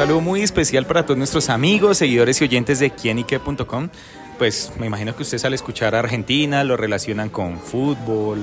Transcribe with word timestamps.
saludo 0.00 0.22
muy 0.22 0.40
especial 0.40 0.86
para 0.86 1.04
todos 1.04 1.18
nuestros 1.18 1.50
amigos, 1.50 1.98
seguidores 1.98 2.40
y 2.40 2.44
oyentes 2.44 2.78
de 2.78 2.88
quienique.com. 2.88 3.90
Pues 4.38 4.72
me 4.78 4.86
imagino 4.86 5.14
que 5.14 5.24
ustedes 5.24 5.44
al 5.44 5.52
escuchar 5.52 5.94
Argentina 5.94 6.64
lo 6.64 6.78
relacionan 6.78 7.28
con 7.28 7.58
fútbol, 7.58 8.38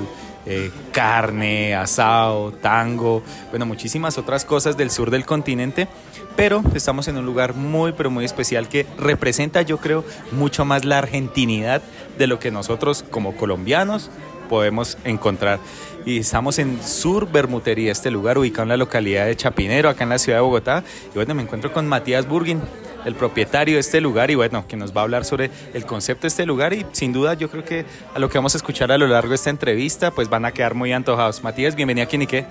eh, 0.45 0.69
carne, 0.91 1.73
asado, 1.73 2.51
tango, 2.51 3.23
bueno, 3.49 3.65
muchísimas 3.65 4.19
otras 4.19 4.45
cosas 4.45 4.77
del 4.77 4.91
sur 4.91 5.09
del 5.09 5.25
continente, 5.25 5.87
pero 6.35 6.61
estamos 6.75 7.07
en 7.07 7.17
un 7.17 7.25
lugar 7.25 7.55
muy, 7.55 7.91
pero 7.91 8.11
muy 8.11 8.23
especial 8.23 8.69
que 8.69 8.85
representa, 8.99 9.63
yo 9.63 9.79
creo, 9.79 10.05
mucho 10.33 10.63
más 10.63 10.85
la 10.85 10.99
argentinidad 10.99 11.81
de 12.19 12.27
lo 12.27 12.37
que 12.37 12.51
nosotros 12.51 13.03
como 13.09 13.35
colombianos 13.35 14.11
podemos 14.47 14.97
encontrar. 15.03 15.59
Y 16.05 16.19
estamos 16.19 16.57
en 16.59 16.81
Sur 16.81 17.29
Bermutería, 17.29 17.91
este 17.91 18.11
lugar 18.11 18.37
ubicado 18.37 18.63
en 18.63 18.69
la 18.69 18.77
localidad 18.77 19.25
de 19.25 19.35
Chapinero, 19.35 19.89
acá 19.89 20.03
en 20.03 20.09
la 20.09 20.19
ciudad 20.19 20.37
de 20.37 20.41
Bogotá. 20.41 20.83
Y 21.11 21.15
bueno, 21.15 21.35
me 21.35 21.43
encuentro 21.43 21.73
con 21.73 21.87
Matías 21.87 22.27
Burgin, 22.27 22.61
el 23.05 23.15
propietario 23.15 23.75
de 23.75 23.81
este 23.81 24.01
lugar 24.01 24.31
y 24.31 24.35
bueno, 24.35 24.65
que 24.67 24.75
nos 24.75 24.95
va 24.95 25.01
a 25.01 25.03
hablar 25.03 25.25
sobre 25.25 25.49
el 25.73 25.85
concepto 25.85 26.23
de 26.23 26.27
este 26.27 26.45
lugar 26.45 26.73
y 26.73 26.85
sin 26.91 27.13
duda 27.13 27.33
yo 27.35 27.49
creo 27.49 27.63
que 27.63 27.85
a 28.13 28.19
lo 28.19 28.29
que 28.29 28.37
vamos 28.37 28.53
a 28.55 28.57
escuchar 28.57 28.91
a 28.91 28.97
lo 28.97 29.07
largo 29.07 29.29
de 29.29 29.35
esta 29.35 29.49
entrevista 29.49 30.11
pues 30.11 30.29
van 30.29 30.45
a 30.45 30.51
quedar 30.51 30.73
muy 30.73 30.91
antojados. 30.91 31.43
Matías, 31.43 31.75
bienvenido 31.75 32.05
aquí 32.05 32.17
Nique. 32.17 32.45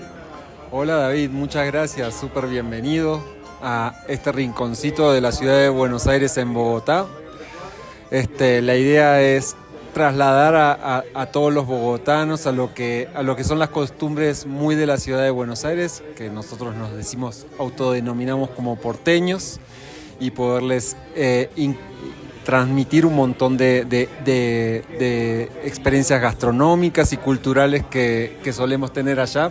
Hola 0.71 0.97
David, 0.97 1.31
muchas 1.31 1.67
gracias, 1.67 2.19
súper 2.19 2.47
bienvenido 2.47 3.23
a 3.63 3.95
este 4.09 4.33
rinconcito 4.33 5.13
de 5.13 5.21
la 5.21 5.33
ciudad 5.33 5.59
de 5.59 5.69
Buenos 5.69 6.07
Aires 6.07 6.37
en 6.37 6.53
Bogotá. 6.53 7.07
Este, 8.11 8.63
la 8.63 8.77
idea 8.77 9.21
es 9.21 9.57
trasladar 9.97 10.55
a, 11.15 11.27
todos 11.33 11.55
los 11.55 11.67
bogotanos 11.67 12.47
a 12.47 12.53
lo, 12.53 12.75
que, 12.75 13.09
a 13.15 13.23
lo 13.23 13.35
que 13.35 13.45
son 13.45 13.59
las 13.59 13.71
costumbres 13.71 14.45
muy 14.45 14.75
de 14.75 14.85
la 14.85 14.99
ciudad 14.99 15.23
de 15.23 15.31
Buenos 15.31 15.65
Aires, 15.65 16.03
que 16.19 16.29
nosotros 16.29 16.77
nos 16.77 16.95
decimos, 16.95 17.47
autodenominamos 17.59 18.51
como 18.51 18.77
porteños, 18.77 19.59
y 20.21 20.33
poderles 20.33 20.99
eh, 21.15 21.49
transmitir 22.45 23.07
un 23.07 23.17
montón 23.17 23.57
de, 23.57 23.87
experiencias 25.65 26.21
gastronómicas 26.21 27.15
y 27.15 27.17
culturales 27.17 27.83
que, 27.87 28.39
solemos 28.53 28.93
tener 28.93 29.19
allá 29.19 29.51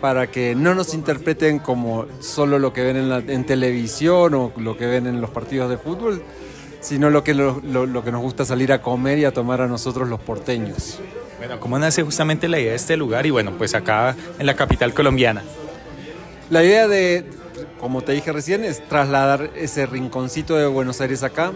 para 0.00 0.28
que 0.28 0.54
no 0.54 0.74
nos 0.74 0.94
interpreten 0.94 1.58
como 1.58 2.06
solo 2.20 2.58
lo 2.58 2.72
que 2.72 2.82
ven 2.84 2.96
en, 2.96 3.28
en 3.28 3.44
televisión 3.44 4.32
o 4.32 4.50
lo 4.56 4.78
que 4.78 4.86
ven 4.86 5.06
en 5.06 5.20
los 5.20 5.28
partidos 5.28 5.68
de 5.68 5.76
fútbol, 5.76 6.22
sino 6.84 7.08
lo 7.08 7.24
que, 7.24 7.32
lo, 7.32 8.04
que 8.04 8.12
nos 8.12 8.20
gusta 8.20 8.44
salir 8.44 8.70
a 8.70 8.82
comer 8.82 9.18
y 9.18 9.24
a 9.24 9.32
tomar 9.32 9.62
a 9.62 9.66
nosotros 9.66 10.06
los 10.06 10.20
porteños. 10.20 11.00
Bueno, 11.38 11.58
¿cómo 11.58 11.78
nace 11.78 12.02
justamente 12.02 12.46
la 12.46 12.60
idea 12.60 12.72
de 12.72 12.76
este 12.76 12.98
lugar 12.98 13.24
y 13.24 13.30
bueno, 13.30 13.52
pues 13.56 13.74
acá 13.74 14.14
en 14.38 14.44
la 14.44 14.54
capital 14.54 14.92
colombiana? 14.92 15.42
La 16.50 16.62
idea 16.62 16.86
de, 16.86 17.24
como 17.80 18.02
te 18.02 18.12
dije 18.12 18.32
recién, 18.32 18.64
es 18.64 18.86
trasladar 18.86 19.50
ese 19.56 19.86
rinconcito 19.86 20.56
de 20.56 20.66
Buenos 20.66 21.00
Aires 21.00 21.22
acá 21.22 21.52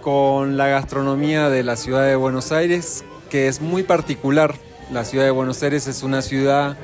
con 0.00 0.56
la 0.56 0.68
gastronomía 0.68 1.48
de 1.48 1.64
la 1.64 1.74
ciudad 1.74 2.06
de 2.06 2.14
Buenos 2.14 2.52
Aires, 2.52 3.04
que 3.30 3.48
es 3.48 3.60
muy 3.60 3.82
particular. 3.82 4.54
La 4.92 5.04
ciudad 5.04 5.24
de 5.24 5.32
Buenos 5.32 5.60
Aires 5.64 5.88
es 5.88 6.04
una 6.04 6.22
ciudad 6.22 6.76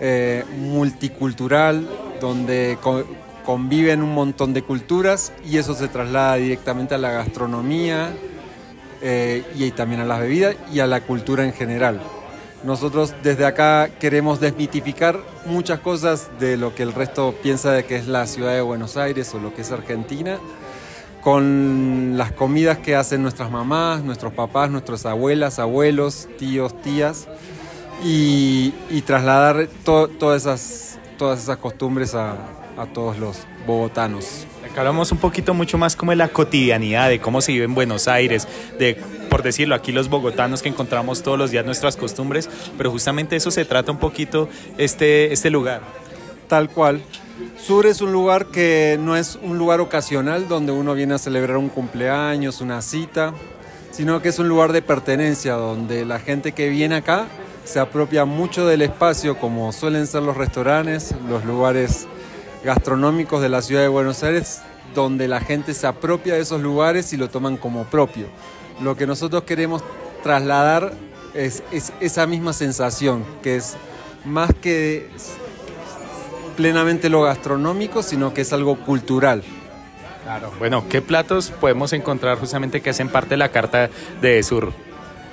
eh, 0.00 0.44
multicultural, 0.58 1.88
donde 2.20 2.78
conviven 3.44 4.02
un 4.02 4.14
montón 4.14 4.54
de 4.54 4.62
culturas 4.62 5.32
y 5.44 5.58
eso 5.58 5.74
se 5.74 5.88
traslada 5.88 6.36
directamente 6.36 6.94
a 6.94 6.98
la 6.98 7.10
gastronomía 7.10 8.12
eh, 9.00 9.44
y 9.56 9.70
también 9.72 10.00
a 10.00 10.04
las 10.04 10.20
bebidas 10.20 10.56
y 10.72 10.80
a 10.80 10.86
la 10.86 11.00
cultura 11.00 11.44
en 11.44 11.52
general. 11.52 12.00
Nosotros 12.64 13.14
desde 13.24 13.44
acá 13.44 13.90
queremos 13.98 14.38
desmitificar 14.38 15.18
muchas 15.46 15.80
cosas 15.80 16.30
de 16.38 16.56
lo 16.56 16.74
que 16.74 16.84
el 16.84 16.92
resto 16.92 17.34
piensa 17.42 17.72
de 17.72 17.84
que 17.84 17.96
es 17.96 18.06
la 18.06 18.26
ciudad 18.28 18.54
de 18.54 18.60
Buenos 18.60 18.96
Aires 18.96 19.34
o 19.34 19.40
lo 19.40 19.52
que 19.52 19.62
es 19.62 19.72
Argentina, 19.72 20.38
con 21.20 22.16
las 22.16 22.30
comidas 22.30 22.78
que 22.78 22.94
hacen 22.94 23.22
nuestras 23.22 23.50
mamás, 23.50 24.04
nuestros 24.04 24.32
papás, 24.32 24.70
nuestras 24.70 25.06
abuelas, 25.06 25.58
abuelos, 25.58 26.28
tíos, 26.38 26.80
tías, 26.82 27.26
y, 28.04 28.72
trasladar 29.06 29.68
todas, 29.84 30.98
todas 31.18 31.42
esas 31.42 31.56
costumbres 31.56 32.14
a, 32.14 32.36
a 32.76 32.86
todos 32.86 33.18
los 33.18 33.46
bogotanos. 33.66 34.46
Acá 34.64 34.80
hablamos 34.80 35.12
un 35.12 35.18
poquito 35.18 35.54
mucho 35.54 35.78
más 35.78 35.96
como 35.96 36.12
de 36.12 36.16
la 36.16 36.28
cotidianidad, 36.28 37.08
de 37.08 37.20
cómo 37.20 37.40
se 37.40 37.52
vive 37.52 37.64
en 37.64 37.74
Buenos 37.74 38.08
Aires, 38.08 38.48
de, 38.78 38.96
por 39.28 39.42
decirlo, 39.42 39.74
aquí 39.74 39.92
los 39.92 40.08
bogotanos 40.08 40.62
que 40.62 40.68
encontramos 40.68 41.22
todos 41.22 41.38
los 41.38 41.50
días 41.50 41.64
nuestras 41.64 41.96
costumbres, 41.96 42.48
pero 42.78 42.90
justamente 42.90 43.36
eso 43.36 43.50
se 43.50 43.64
trata 43.64 43.92
un 43.92 43.98
poquito 43.98 44.48
este, 44.78 45.32
este 45.32 45.50
lugar. 45.50 45.82
Tal 46.48 46.68
cual. 46.68 47.02
Sur 47.58 47.86
es 47.86 48.00
un 48.00 48.12
lugar 48.12 48.46
que 48.46 48.98
no 49.00 49.16
es 49.16 49.38
un 49.42 49.58
lugar 49.58 49.80
ocasional 49.80 50.48
donde 50.48 50.72
uno 50.72 50.94
viene 50.94 51.14
a 51.14 51.18
celebrar 51.18 51.56
un 51.56 51.68
cumpleaños, 51.68 52.60
una 52.60 52.82
cita, 52.82 53.32
sino 53.90 54.20
que 54.22 54.28
es 54.30 54.38
un 54.38 54.48
lugar 54.48 54.72
de 54.72 54.82
pertenencia 54.82 55.54
donde 55.54 56.04
la 56.04 56.18
gente 56.18 56.52
que 56.52 56.68
viene 56.68 56.96
acá 56.96 57.26
se 57.64 57.78
apropia 57.78 58.24
mucho 58.24 58.66
del 58.66 58.82
espacio 58.82 59.38
como 59.38 59.72
suelen 59.72 60.06
ser 60.06 60.22
los 60.22 60.36
restaurantes, 60.36 61.14
los 61.28 61.44
lugares 61.44 62.06
gastronómicos 62.64 63.42
de 63.42 63.48
la 63.48 63.62
ciudad 63.62 63.82
de 63.82 63.88
Buenos 63.88 64.22
Aires 64.22 64.62
donde 64.94 65.28
la 65.28 65.40
gente 65.40 65.74
se 65.74 65.86
apropia 65.86 66.34
de 66.34 66.40
esos 66.40 66.60
lugares 66.60 67.12
y 67.12 67.16
lo 67.16 67.28
toman 67.28 67.56
como 67.56 67.84
propio. 67.84 68.26
Lo 68.80 68.96
que 68.96 69.06
nosotros 69.06 69.44
queremos 69.44 69.82
trasladar 70.22 70.92
es, 71.34 71.62
esa 72.00 72.26
misma 72.26 72.52
sensación, 72.52 73.24
que 73.42 73.56
es 73.56 73.76
más 74.24 74.50
que 74.60 75.08
plenamente 76.56 77.08
lo 77.08 77.22
gastronómico, 77.22 78.02
sino 78.02 78.34
que 78.34 78.42
es 78.42 78.52
algo 78.52 78.76
cultural. 78.76 79.42
Claro. 80.24 80.52
Bueno, 80.58 80.84
¿qué 80.88 81.02
platos 81.02 81.50
podemos 81.50 81.92
encontrar 81.92 82.38
justamente 82.38 82.80
que 82.80 82.90
hacen 82.90 83.08
parte 83.08 83.30
de 83.30 83.38
la 83.38 83.48
carta 83.48 83.90
de 84.20 84.42
Sur? 84.42 84.72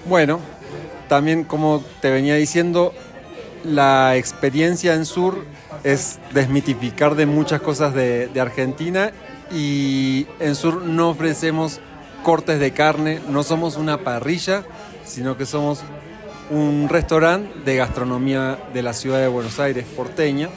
Bueno, 0.06 0.40
también 1.07 1.44
como 1.44 1.84
te 2.01 2.09
venía 2.09 2.35
diciendo, 2.35 2.94
la 3.63 4.16
experiencia 4.16 4.96
en 4.96 5.06
Sur 5.06 5.44
es 5.84 6.19
desmitificar 6.34 7.16
de 7.16 7.25
muchas 7.25 7.62
cosas 7.62 7.94
de, 7.94 8.30
Argentina 8.40 9.12
y 9.52 10.28
en 10.40 10.56
Sur 10.56 10.84
no 10.84 11.09
ofrecemos 11.09 11.80
cortes 12.24 12.59
de 12.59 12.72
carne, 12.72 13.19
no 13.30 13.44
somos 13.44 13.78
una 13.78 14.00
parrilla, 14.00 14.63
sino 15.06 15.38
que 15.38 15.46
somos 15.46 15.81
un 16.50 16.88
restaurante 16.90 17.59
de 17.63 17.75
gastronomía 17.75 18.58
de 18.74 18.84
la 18.84 18.94
ciudad 18.94 19.19
de 19.19 19.28
Buenos 19.28 19.59
Aires, 19.59 19.85
porteña. 19.96 20.50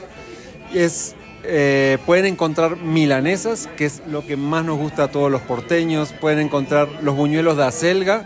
Es, 0.75 1.15
eh, 1.45 1.99
pueden 2.07 2.27
encontrar 2.27 2.77
milanesas, 2.77 3.69
que 3.77 3.85
es 3.85 4.03
lo 4.07 4.27
que 4.27 4.37
más 4.37 4.65
nos 4.65 4.79
gusta 4.79 5.05
a 5.05 5.09
todos 5.09 5.31
los 5.31 5.43
porteños. 5.43 6.13
Pueden 6.13 6.41
encontrar 6.41 6.89
los 7.03 7.15
buñuelos 7.15 7.57
de 7.57 7.65
acelga, 7.65 8.25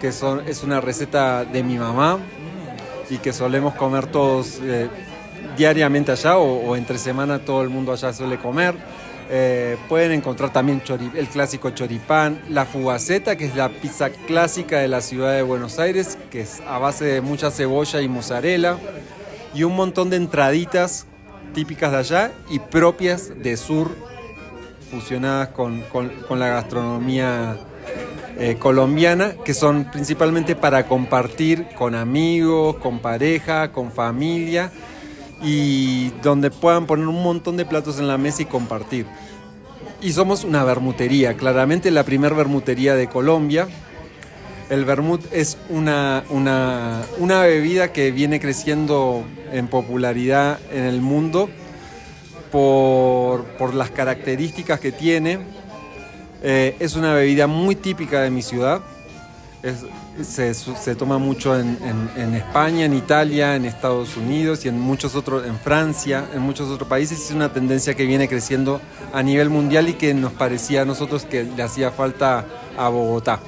que 0.00 0.12
son, 0.12 0.46
es 0.48 0.62
una 0.62 0.80
receta 0.80 1.44
de 1.44 1.62
mi 1.62 1.78
mamá 1.78 2.18
y 3.10 3.18
que 3.18 3.32
solemos 3.32 3.74
comer 3.74 4.06
todos 4.06 4.60
eh, 4.62 4.88
diariamente 5.56 6.12
allá 6.12 6.38
o, 6.38 6.76
entre 6.76 6.98
semana 6.98 7.38
todo 7.38 7.62
el 7.62 7.68
mundo 7.68 7.92
allá 7.92 8.12
suele 8.12 8.38
comer. 8.38 8.74
Eh, 9.30 9.78
pueden 9.88 10.12
encontrar 10.12 10.52
también 10.52 10.82
el 11.14 11.26
clásico 11.28 11.70
choripán, 11.70 12.42
la 12.50 12.66
fugaceta, 12.66 13.36
que 13.36 13.46
es 13.46 13.56
la 13.56 13.70
pizza 13.70 14.10
clásica 14.10 14.80
de 14.80 14.88
la 14.88 15.00
ciudad 15.00 15.32
de 15.32 15.42
Buenos 15.42 15.78
Aires, 15.78 16.18
que 16.30 16.42
es 16.42 16.60
a 16.68 16.78
base 16.78 17.06
de 17.06 17.20
mucha 17.22 17.50
cebolla 17.50 18.02
y 18.02 18.08
mozzarella, 18.08 18.76
y 19.54 19.62
un 19.62 19.76
montón 19.76 20.10
de 20.10 20.16
entraditas 20.16 21.06
típicas 21.54 21.92
de 21.92 21.98
allá 21.98 22.32
y 22.50 22.58
propias 22.58 23.32
de 23.42 23.56
sur, 23.56 23.92
fusionadas 24.90 25.48
con, 25.48 25.82
la 26.30 26.48
gastronomía 26.48 27.56
eh, 28.38 28.56
colombiana, 28.58 29.36
que 29.42 29.54
son 29.54 29.90
principalmente 29.90 30.54
para 30.54 30.86
compartir 30.86 31.68
con 31.76 31.94
amigos, 31.94 32.76
con 32.76 32.98
pareja, 32.98 33.72
con 33.72 33.90
familia 33.90 34.70
y 35.42 36.10
donde 36.22 36.50
puedan 36.50 36.86
poner 36.86 37.06
un 37.06 37.22
montón 37.22 37.56
de 37.56 37.64
platos 37.64 37.98
en 37.98 38.08
la 38.08 38.18
mesa 38.18 38.42
y 38.42 38.46
compartir. 38.46 39.06
Y 40.00 40.12
somos 40.12 40.44
una 40.44 40.64
bermutería, 40.64 41.34
claramente 41.34 41.90
la 41.90 42.04
primer 42.04 42.34
bermutería 42.34 42.94
de 42.94 43.08
Colombia. 43.08 43.68
El 44.70 44.84
vermut 44.84 45.20
es 45.32 45.58
una, 45.68 46.24
una, 46.30 47.02
una 47.18 47.42
bebida 47.42 47.92
que 47.92 48.10
viene 48.10 48.40
creciendo 48.40 49.24
en 49.52 49.68
popularidad 49.68 50.58
en 50.72 50.84
el 50.84 51.00
mundo 51.00 51.48
por, 52.50 53.44
por 53.56 53.74
las 53.74 53.90
características 53.90 54.80
que 54.80 54.92
tiene. 54.92 55.40
Eh, 56.42 56.76
es 56.78 56.96
una 56.96 57.14
bebida 57.14 57.46
muy 57.46 57.74
típica 57.74 58.20
de 58.20 58.30
mi 58.30 58.42
ciudad. 58.42 58.80
Es, 59.62 59.84
se, 60.22 60.94
toma 60.94 61.18
mucho 61.18 61.58
en, 61.58 62.34
España, 62.34 62.84
en 62.84 62.94
Italia, 62.94 63.56
en 63.56 63.64
Estados 63.64 64.16
Unidos 64.16 64.64
y 64.64 64.68
en 64.68 64.78
muchos 64.78 65.14
otros, 65.16 65.46
en 65.46 65.58
Francia, 65.58 66.24
en 66.32 66.40
muchos 66.40 66.70
otros 66.70 66.88
países. 66.88 67.18
Es 67.18 67.30
una 67.32 67.52
tendencia 67.52 67.94
que 67.94 68.04
viene 68.04 68.28
creciendo 68.28 68.80
a 69.12 69.22
nivel 69.22 69.50
mundial 69.50 69.88
y 69.88 69.94
que 69.94 70.14
nos 70.14 70.32
parecía 70.32 70.82
a 70.82 70.84
nosotros 70.84 71.24
que 71.24 71.44
le 71.44 71.62
hacía 71.62 71.90
falta 71.90 72.44
a 72.76 72.88
Bogotá. 72.88 73.40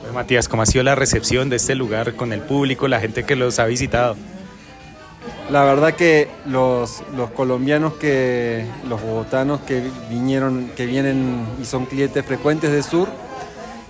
Pues, 0.00 0.14
Matías, 0.14 0.48
¿cómo 0.48 0.62
ha 0.62 0.66
sido 0.66 0.84
la 0.84 0.94
recepción 0.94 1.50
de 1.50 1.56
este 1.56 1.74
lugar 1.74 2.14
con 2.14 2.32
el 2.32 2.40
público, 2.40 2.88
la 2.88 3.00
gente 3.00 3.24
que 3.24 3.36
los 3.36 3.58
ha 3.58 3.66
visitado? 3.66 4.16
La 5.50 5.64
verdad 5.64 5.94
que 5.94 6.28
los, 6.46 7.02
los 7.14 7.30
colombianos 7.30 7.94
que, 7.94 8.64
los 8.88 9.00
bogotanos 9.02 9.60
que 9.60 9.82
vinieron, 10.08 10.70
que 10.76 10.86
vienen 10.86 11.46
y 11.60 11.64
son 11.64 11.86
clientes 11.86 12.24
frecuentes 12.24 12.72
de 12.72 12.82
Sur, 12.82 13.08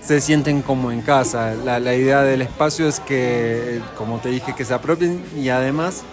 se 0.07 0.21
sienten 0.21 0.61
como 0.61 0.93
en 0.93 1.01
casa. 1.01 1.53
La, 1.53 1.81
la 1.81 1.93
idea 1.93 2.21
del 2.21 2.41
espacio 2.41 2.87
es 2.87 3.01
que, 3.01 3.81
como 3.97 4.19
te 4.19 4.29
dije, 4.29 4.55
que 4.55 4.63
se 4.63 4.73
apropien 4.73 5.21
y 5.35 5.49
además 5.49 6.03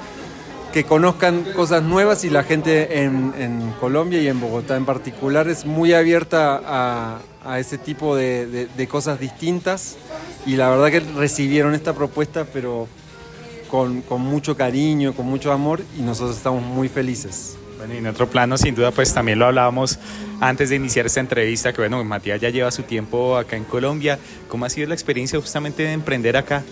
que 0.72 0.82
conozcan 0.82 1.44
cosas 1.54 1.84
nuevas 1.84 2.24
y 2.24 2.30
la 2.30 2.42
gente 2.42 3.04
en, 3.04 3.32
en, 3.38 3.70
Colombia 3.78 4.20
y 4.20 4.26
en 4.26 4.40
Bogotá 4.40 4.76
en 4.76 4.84
particular 4.84 5.46
es 5.46 5.64
muy 5.64 5.92
abierta 5.92 6.60
a, 6.66 7.20
a 7.44 7.60
ese 7.60 7.78
tipo 7.78 8.16
de, 8.16 8.46
de, 8.46 8.66
de, 8.66 8.88
cosas 8.88 9.20
distintas 9.20 9.94
y 10.44 10.56
la 10.56 10.68
verdad 10.70 10.90
que 10.90 10.98
recibieron 10.98 11.76
esta 11.76 11.92
propuesta 11.92 12.44
pero 12.52 12.88
con, 13.70 14.02
con, 14.02 14.22
mucho 14.22 14.56
cariño, 14.56 15.14
con 15.14 15.26
mucho 15.26 15.52
amor 15.52 15.80
y 15.96 16.02
nosotros 16.02 16.36
estamos 16.36 16.64
muy 16.64 16.88
felices. 16.88 17.56
Y 17.92 17.98
en 17.98 18.06
otro 18.06 18.28
plano, 18.28 18.56
sin 18.56 18.74
duda, 18.74 18.90
pues 18.90 19.12
también 19.12 19.38
lo 19.38 19.46
hablábamos 19.46 19.98
antes 20.40 20.70
de 20.70 20.76
iniciar 20.76 21.06
esta 21.06 21.20
entrevista, 21.20 21.72
que 21.72 21.80
bueno, 21.80 22.02
Matías 22.04 22.40
ya 22.40 22.50
lleva 22.50 22.70
su 22.70 22.82
tiempo 22.82 23.36
acá 23.36 23.56
en 23.56 23.64
Colombia. 23.64 24.18
¿Cómo 24.48 24.64
ha 24.64 24.70
sido 24.70 24.88
la 24.88 24.94
experiencia 24.94 25.40
justamente 25.40 25.82
de 25.82 25.92
emprender 25.92 26.36
acá? 26.36 26.62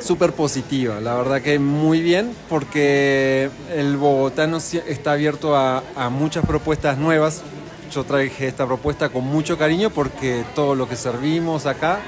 Súper 0.00 0.32
positiva, 0.32 1.00
la 1.00 1.14
verdad 1.14 1.40
que 1.40 1.58
muy 1.58 2.02
bien, 2.02 2.34
porque 2.50 3.48
el 3.74 3.96
bogotano 3.96 4.58
está 4.58 5.12
abierto 5.12 5.56
a, 5.56 5.82
a 5.96 6.10
muchas 6.10 6.44
propuestas 6.44 6.98
nuevas. 6.98 7.42
Yo 7.90 8.04
traje 8.04 8.46
esta 8.46 8.66
propuesta 8.66 9.08
con 9.08 9.24
mucho 9.24 9.56
cariño 9.56 9.90
porque 9.90 10.44
todo 10.54 10.74
lo 10.74 10.88
que 10.88 10.96
servimos 10.96 11.64
acá 11.64 12.00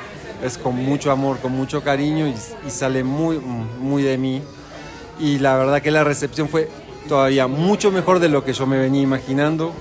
es 0.42 0.58
con 0.58 0.76
mucho 0.76 1.10
amor, 1.10 1.38
con 1.38 1.52
mucho 1.52 1.82
cariño 1.82 2.26
y, 2.26 2.34
y, 2.66 2.70
sale 2.70 3.02
muy, 3.02 3.38
muy 3.38 4.02
de 4.02 4.18
mí. 4.18 4.42
Y 5.18 5.38
la 5.38 5.56
verdad 5.56 5.82
que 5.82 5.90
la 5.90 6.04
recepción 6.04 6.48
fue 6.48 6.68
todavía 7.08 7.46
mucho 7.46 7.90
mejor 7.90 8.18
de 8.18 8.28
lo 8.28 8.44
que 8.44 8.52
yo 8.52 8.66
me 8.66 8.78
venía 8.78 9.02
imaginando, 9.02 9.72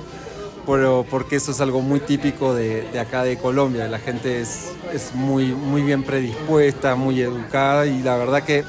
pero 0.65 1.05
porque 1.09 1.35
eso 1.35 1.51
es 1.51 1.61
algo 1.61 1.81
muy 1.81 1.99
típico 1.99 2.53
de, 2.53 2.83
de 2.91 2.99
acá 2.99 3.23
de 3.23 3.37
Colombia. 3.37 3.87
La 3.87 3.99
gente 3.99 4.41
es, 4.41 4.71
es 4.93 5.13
muy, 5.13 5.47
muy 5.47 5.81
bien 5.81 6.03
predispuesta, 6.03 6.95
muy 6.95 7.21
educada 7.21 7.85
y 7.85 8.01
la 8.01 8.15
verdad 8.15 8.43
que 8.43 8.63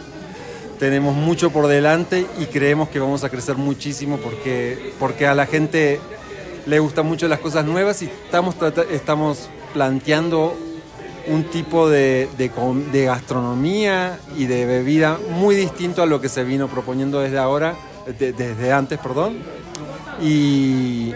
tenemos 0.79 1.15
mucho 1.15 1.51
por 1.51 1.69
delante 1.69 2.27
y 2.39 2.47
creemos 2.47 2.89
que 2.89 2.99
vamos 2.99 3.25
a 3.25 3.31
crecer 3.31 3.57
muchísimo 3.57 4.19
porque, 4.19 4.93
porque 4.99 5.27
a 5.27 5.35
la 5.35 5.47
gente 5.47 6.01
le 6.67 6.79
gustan 6.81 7.07
mucho 7.07 7.29
las 7.29 7.39
cosas 7.39 7.65
nuevas 7.65 8.03
y 8.03 8.07
estamos, 8.07 8.57
estamos 8.91 9.49
planteando 9.73 10.57
un 11.29 11.45
tipo 11.45 11.89
de, 11.89 12.29
de, 12.39 12.51
de, 12.93 13.05
gastronomía 13.05 14.19
y 14.37 14.47
de 14.47 14.65
bebida 14.67 15.19
muy 15.31 15.55
distinto 15.57 16.03
a 16.03 16.07
lo 16.07 16.21
que 16.21 16.29
se 16.29 16.45
vino 16.45 16.69
proponiendo 16.69 17.21
desde 17.21 17.39
ahora, 17.39 17.75
de, 18.19 18.33
desde 18.33 18.73
antes, 18.73 18.99
perdón. 18.99 19.39
Y, 20.21 21.15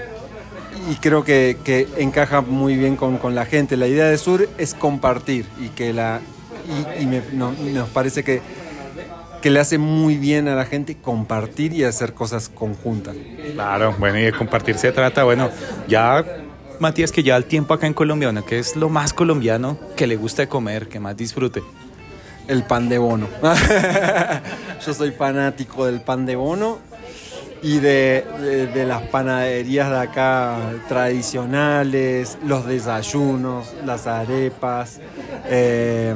creo 1.00 1.24
que, 1.24 1.88
encaja 1.96 2.40
muy 2.40 2.76
bien 2.76 2.96
con, 2.96 3.18
con, 3.18 3.34
la 3.34 3.46
gente. 3.46 3.76
La 3.76 3.86
idea 3.86 4.06
de 4.06 4.18
Sur 4.18 4.48
es 4.58 4.74
compartir 4.74 5.46
y 5.60 5.68
que 5.68 5.92
la 5.92 6.20
y, 7.00 7.06
me, 7.06 7.22
no, 7.32 7.52
nos 7.52 7.88
parece 7.88 8.22
que, 8.22 8.40
que 9.40 9.50
le 9.50 9.60
hace 9.60 9.78
muy 9.78 10.16
bien 10.16 10.48
a 10.48 10.54
la 10.54 10.64
gente 10.64 10.96
compartir 10.96 11.72
y 11.72 11.84
hacer 11.84 12.14
cosas 12.14 12.48
conjuntas. 12.48 13.16
Claro, 13.54 13.94
bueno, 13.98 14.18
y 14.18 14.22
de 14.22 14.32
compartir 14.32 14.76
se 14.76 14.92
trata, 14.92 15.24
bueno, 15.24 15.50
ya 15.88 16.24
Matías, 16.80 17.12
que 17.12 17.22
ya 17.22 17.36
el 17.36 17.44
tiempo 17.44 17.74
acá 17.74 17.86
en 17.86 17.92
Colombia, 17.92 18.32
¿no? 18.32 18.42
¿qué 18.42 18.58
es 18.58 18.74
lo 18.74 18.88
más 18.88 19.12
colombiano 19.12 19.78
que 19.96 20.06
le 20.06 20.16
gusta 20.16 20.48
comer, 20.48 20.88
que 20.88 20.98
más 20.98 21.14
disfrute? 21.14 21.62
El 22.48 22.64
pan 22.64 22.88
de 22.88 22.96
bono. 22.96 23.28
Yo 24.86 24.94
soy 24.94 25.10
fanático 25.10 25.84
del 25.84 26.00
pan 26.00 26.24
de 26.24 26.36
bono 26.36 26.78
y 27.62 27.80
de, 27.80 28.24
de, 28.40 28.66
de, 28.68 28.86
las 28.86 29.02
panaderías 29.02 29.90
de 29.90 29.98
acá 29.98 30.56
tradicionales, 30.88 32.38
los 32.46 32.64
desayunos, 32.64 33.74
las 33.84 34.06
arepas, 34.06 35.00
eh, 35.50 36.14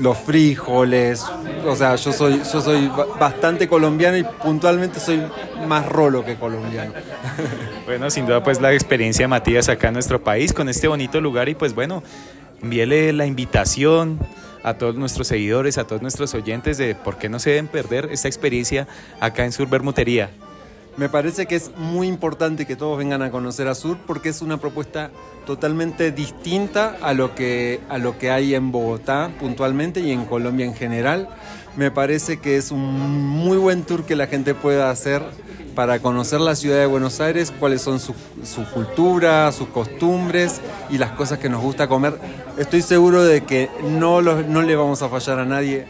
los 0.00 0.18
frijoles. 0.18 1.24
O 1.66 1.76
sea, 1.76 1.96
yo 1.96 2.12
soy, 2.12 2.40
yo 2.52 2.60
soy 2.60 2.90
bastante 3.18 3.68
colombiano 3.68 4.16
y 4.16 4.24
puntualmente 4.24 4.98
soy 4.98 5.22
más 5.66 5.86
rolo 5.86 6.24
que 6.24 6.36
colombiano. 6.36 6.92
Bueno, 7.86 8.08
sin 8.08 8.24
duda 8.24 8.40
pues 8.40 8.60
la 8.60 8.72
experiencia 8.72 9.24
de 9.24 9.28
Matías 9.28 9.68
acá 9.68 9.88
en 9.88 9.94
nuestro 9.94 10.22
país 10.22 10.52
con 10.52 10.68
este 10.68 10.86
bonito 10.86 11.20
lugar 11.20 11.48
y 11.48 11.56
pues 11.56 11.74
bueno, 11.74 12.04
envíele 12.62 13.12
la 13.12 13.26
invitación 13.26 14.20
a 14.62 14.74
todos 14.74 14.94
nuestros 14.94 15.26
seguidores, 15.26 15.76
a 15.76 15.84
todos 15.84 16.00
nuestros 16.00 16.32
oyentes 16.34 16.78
de 16.78 16.94
por 16.94 17.16
qué 17.16 17.28
no 17.28 17.40
se 17.40 17.50
deben 17.50 17.66
perder 17.66 18.08
esta 18.12 18.28
experiencia 18.28 18.86
acá 19.18 19.44
en 19.44 19.50
Sur 19.50 19.68
Bermutería. 19.68 20.30
Me 21.00 21.08
parece 21.08 21.46
que 21.46 21.56
es 21.56 21.70
muy 21.78 22.08
importante 22.08 22.66
que 22.66 22.76
todos 22.76 22.98
vengan 22.98 23.22
a 23.22 23.30
conocer 23.30 23.68
a 23.68 23.74
Sur 23.74 23.96
porque 24.06 24.28
es 24.28 24.42
una 24.42 24.58
propuesta 24.58 25.10
totalmente 25.46 26.12
distinta 26.12 26.98
a 27.00 27.14
lo 27.14 27.34
que, 27.34 27.80
a 27.88 27.96
lo 27.96 28.18
que 28.18 28.30
hay 28.30 28.54
en 28.54 28.70
Bogotá 28.70 29.30
puntualmente 29.40 30.00
y 30.00 30.10
en 30.10 30.26
Colombia 30.26 30.66
en 30.66 30.74
general. 30.74 31.30
Me 31.74 31.90
parece 31.90 32.36
que 32.36 32.58
es 32.58 32.70
un 32.70 32.82
muy 32.82 33.56
buen 33.56 33.84
tour 33.84 34.04
que 34.04 34.14
la 34.14 34.26
gente 34.26 34.54
pueda 34.54 34.90
hacer 34.90 35.22
para 35.74 36.00
conocer 36.00 36.38
la 36.38 36.54
ciudad 36.54 36.76
de 36.76 36.84
Buenos 36.84 37.18
Aires, 37.22 37.50
cuáles 37.58 37.80
son 37.80 37.98
su, 37.98 38.14
su, 38.44 38.66
cultura, 38.66 39.50
sus 39.52 39.68
costumbres 39.68 40.60
y 40.90 40.98
las 40.98 41.12
cosas 41.12 41.38
que 41.38 41.48
nos 41.48 41.62
gusta 41.62 41.88
comer. 41.88 42.18
Estoy 42.58 42.82
seguro 42.82 43.24
de 43.24 43.40
que 43.44 43.70
no, 43.88 44.20
lo, 44.20 44.42
no 44.42 44.60
le 44.60 44.76
vamos 44.76 45.00
a 45.00 45.08
fallar 45.08 45.38
a 45.38 45.46
nadie. 45.46 45.86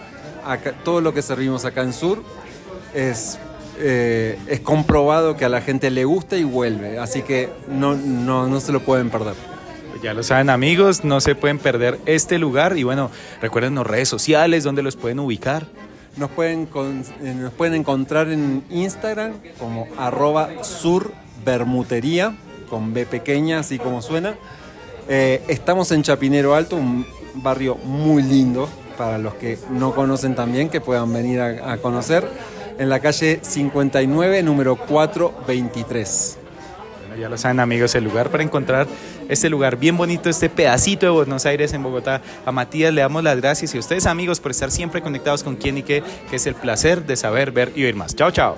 Todo 0.85 1.01
lo 1.01 1.13
que 1.13 1.21
servimos 1.21 1.65
acá 1.65 1.83
en 1.83 1.93
Sur 1.93 2.23
es, 2.95 3.41
eh, 3.81 4.39
es 4.47 4.61
comprobado 4.61 5.37
que 5.37 5.45
a 5.45 5.49
la 5.49 5.61
gente 5.61 5.91
le 5.91 6.05
gusta 6.05 6.37
y 6.37 6.45
vuelve. 6.45 6.99
Así 6.99 7.23
que 7.23 7.49
no, 7.69 7.95
no, 7.97 8.47
no 8.47 8.61
se 8.61 8.73
lo 8.73 8.81
pueden 8.81 9.11
perder. 9.11 9.35
Ya 10.03 10.15
lo 10.15 10.23
saben 10.23 10.49
amigos, 10.49 11.05
no 11.05 11.21
se 11.21 11.35
pueden 11.35 11.59
perder 11.59 11.99
este 12.07 12.39
lugar 12.39 12.79
y 12.79 12.85
bueno, 12.85 13.11
recuerden 13.43 13.75
las 13.75 13.87
redes 13.87 14.09
sociales 14.09 14.65
donde 14.65 14.83
los 14.83 14.97
pueden 14.97 15.19
ubicar. 15.21 15.67
Nos 16.17 16.31
pueden, 16.31 16.67
con, 16.67 17.05
eh, 17.23 17.35
nos 17.35 17.53
pueden 17.53 17.75
encontrar 17.75 18.31
en 18.31 18.65
Instagram 18.71 19.35
como 19.59 19.87
arroba 19.99 20.65
surbermutería, 20.65 22.35
con 22.71 22.95
B 22.95 23.05
pequeña, 23.05 23.61
así 23.61 23.79
como 23.79 24.01
suena. 24.01 24.37
Eh, 25.09 25.43
estamos 25.49 25.93
en 25.93 26.03
Chapinero 26.03 26.55
Alto, 26.55 26.77
un 26.77 27.07
barrio 27.35 27.77
muy 27.77 28.23
lindo 28.23 28.69
para 28.97 29.19
los 29.19 29.35
que 29.35 29.59
no 29.71 29.95
conocen 29.95 30.35
también, 30.35 30.69
que 30.69 30.81
puedan 30.81 31.13
venir 31.13 31.41
a, 31.41 31.73
a 31.73 31.77
conocer, 31.79 32.27
en 32.79 32.89
la 32.89 33.01
calle 33.01 33.41
59, 33.43 34.43
número 34.43 34.77
423. 34.77 36.39
Bueno, 37.01 37.17
ya 37.21 37.29
lo 37.29 37.37
saben 37.39 37.61
amigos, 37.61 37.95
el 37.95 38.05
lugar 38.05 38.31
para 38.31 38.43
encontrar 38.43 38.87
este 39.29 39.49
lugar 39.49 39.77
bien 39.77 39.97
bonito, 39.97 40.29
este 40.29 40.49
pedacito 40.49 41.07
de 41.07 41.13
Buenos 41.13 41.47
Aires 41.47 41.73
en 41.73 41.83
Bogotá. 41.83 42.21
A 42.45 42.53
Matías 42.53 42.93
le 42.93 43.01
damos 43.01 43.23
las 43.23 43.37
gracias 43.37 43.75
y 43.75 43.77
a 43.77 43.81
ustedes 43.81 44.07
amigos 44.07 44.41
por 44.41 44.51
estar 44.51 44.71
siempre 44.71 45.03
conectados 45.03 45.43
con 45.43 45.57
Quién 45.57 45.79
y 45.79 45.83
qué, 45.83 46.03
que 46.29 46.37
es 46.37 46.47
el 46.47 46.55
placer 46.55 47.07
de 47.07 47.17
saber, 47.17 47.53
ver 47.53 47.73
y 47.77 47.85
oír 47.85 47.95
más. 47.95 48.15
Chao, 48.15 48.31
chao. 48.31 48.57